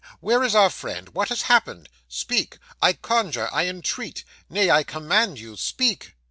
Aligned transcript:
Where 0.19 0.43
is 0.43 0.55
our 0.55 0.71
friend? 0.71 1.09
What 1.09 1.29
has 1.29 1.43
happened? 1.43 1.87
Speak 2.07 2.57
I 2.81 2.93
conjure, 2.93 3.49
I 3.53 3.67
entreat 3.67 4.23
nay, 4.49 4.71
I 4.71 4.81
command 4.83 5.39
you, 5.39 5.55
speak. 5.55 6.15